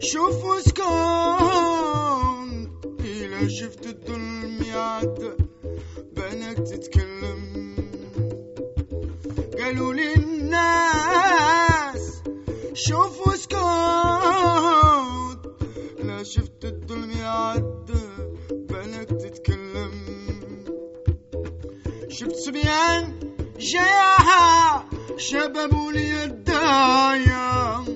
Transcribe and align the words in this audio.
شوفوا 0.00 0.60
سكون 0.60 2.48
إلى 3.00 3.50
شفت 3.50 3.86
الظلم 3.86 4.62
يعد 4.62 5.36
بانك 6.16 6.58
تتكلم. 6.58 7.76
قالوا 9.58 9.92
للناس 9.94 11.42
شوفوا 12.74 13.36
سكون 13.36 13.58
لا 16.04 16.22
شفت 16.22 16.64
الظلم 16.64 17.10
يعد 17.10 17.90
بانك 18.50 19.08
تتكلم. 19.08 19.92
شفت 22.08 22.36
صبيان 22.36 23.32
جاها 23.58 24.84
شباب 25.16 25.74
وليد 25.74 26.30
الدايم. 26.30 27.87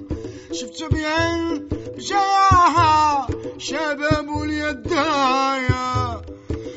شفت 0.52 0.74
صبيان 0.74 1.68
جاها 1.98 3.26
شباب 3.58 4.42
اليدايا 4.42 6.22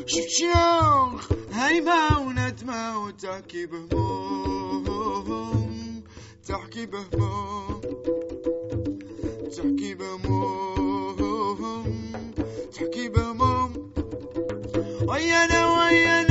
شفت 0.05 0.29
شيوخ 0.29 1.31
هيمة 1.53 2.19
وندمة 2.19 3.03
وتحكي 3.03 3.65
بهموم. 3.65 4.85
تحكي 6.47 6.85
بهموم. 6.85 7.81
تحكي 9.55 9.93
بهموم. 9.95 11.55
تحكي 12.73 13.09
بهموم. 13.09 13.91
ويانا 15.07 15.61
ويانا 15.75 16.24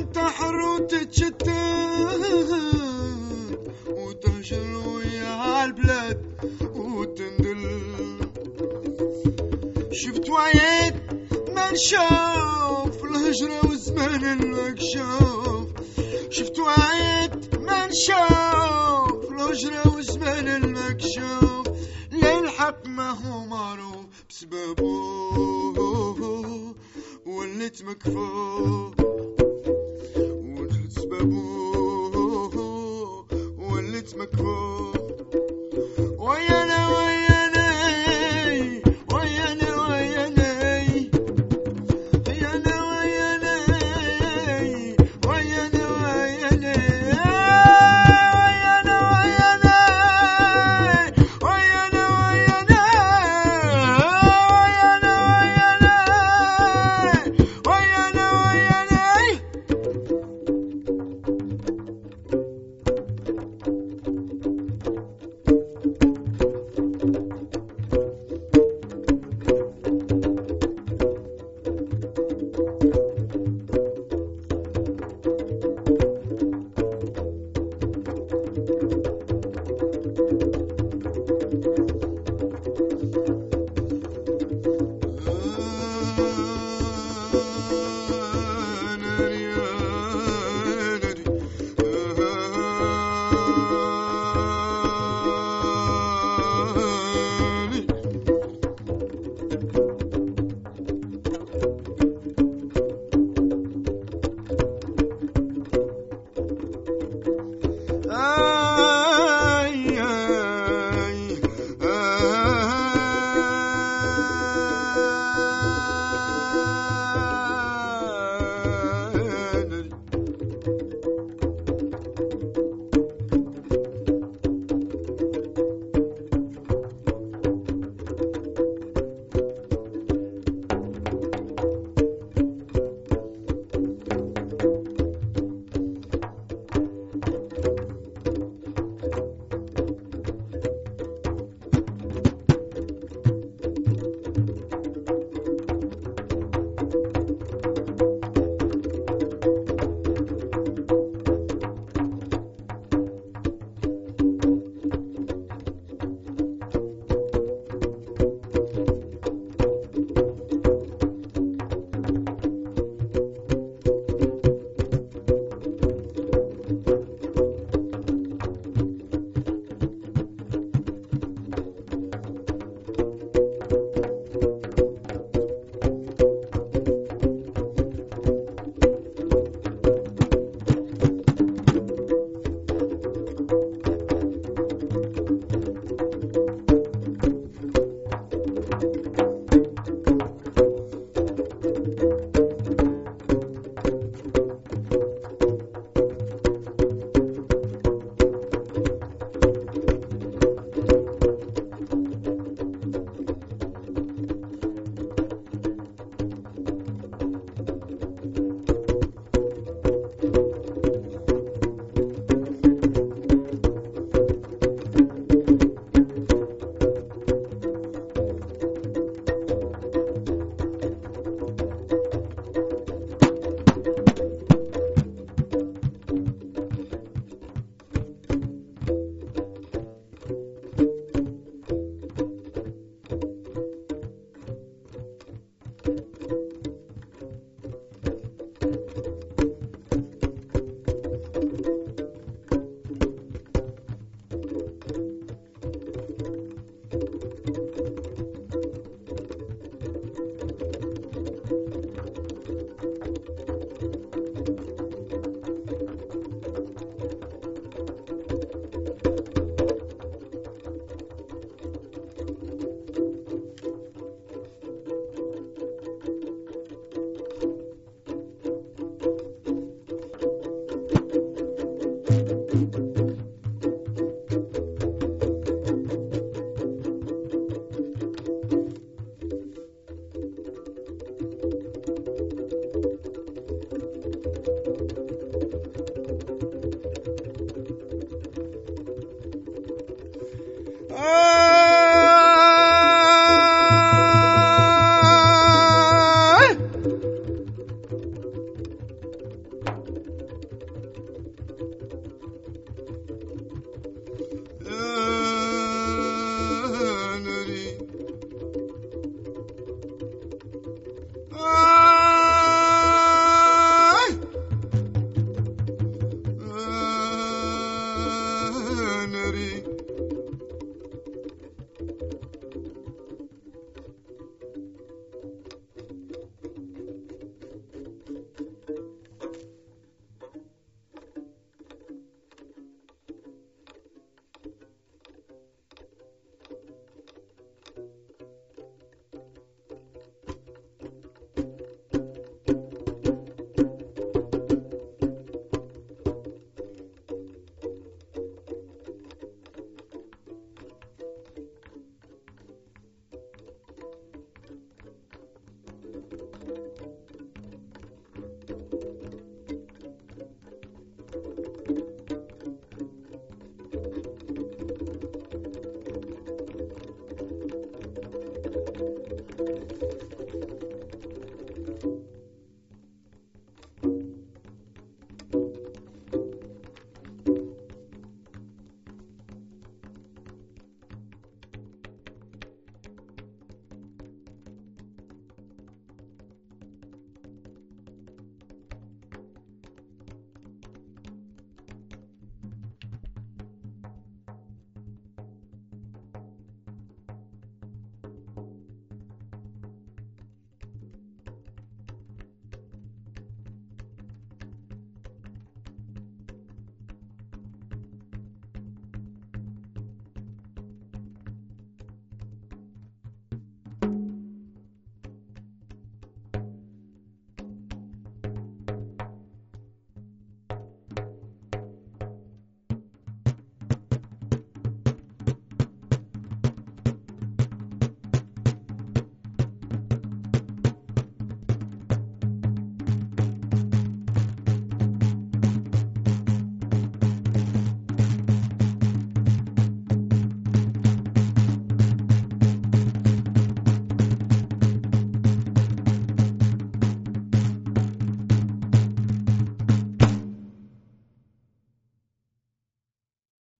تنتحر 0.00 0.56
وتتشتت 0.56 1.48
وتهجر 3.88 4.88
ويا 4.88 5.64
البلد 5.64 6.20
وتندل 6.74 7.62
شفت 9.92 10.30
وعيت 10.30 10.94
ما 11.54 11.70
نشوف 11.72 13.04
الهجرة 13.04 13.66
وزمان 13.70 14.24
المكشوف 14.24 15.68
شفت 16.30 16.58
وعيت 16.58 17.58
ما 17.58 17.86
نشوف 17.86 19.32
الهجرة 19.32 19.96
وزمان 19.96 20.48
المكشوف 20.48 21.66
للحق 22.12 22.86
ما 22.86 23.10
هو 23.10 23.46
معروف 23.46 24.06
بسببه 24.30 24.86
وليت 27.26 27.82
مكفوف 27.82 28.94
Well, 31.26 33.24
it's 33.96 34.14
my 34.14 34.26
call. 34.26 35.05